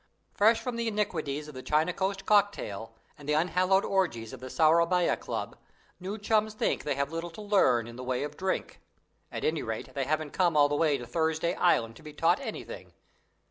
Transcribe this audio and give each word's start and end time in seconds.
Fresh 0.33 0.59
from 0.61 0.77
the 0.77 0.87
iniquities 0.87 1.47
of 1.47 1.53
the 1.53 1.61
China 1.61 1.93
coast 1.93 2.25
cocktail 2.25 2.95
and 3.19 3.29
the 3.29 3.33
unhallowed 3.33 3.85
orgies 3.85 4.33
of 4.33 4.39
the 4.39 4.49
Sourabaya 4.49 5.15
Club, 5.15 5.55
new 5.99 6.17
chums 6.17 6.55
think 6.55 6.83
they 6.83 6.95
have 6.95 7.11
little 7.13 7.29
to 7.29 7.39
learn 7.43 7.85
in 7.85 7.97
the 7.97 8.03
way 8.03 8.23
of 8.23 8.35
drink; 8.35 8.81
at 9.31 9.45
any 9.45 9.61
rate, 9.61 9.93
they 9.93 10.05
haven't 10.05 10.31
come 10.33 10.57
all 10.57 10.69
the 10.69 10.75
way 10.75 10.97
to 10.97 11.05
Thursday 11.05 11.53
Island 11.53 11.95
to 11.97 12.01
be 12.01 12.13
taught 12.13 12.39
anything. 12.39 12.93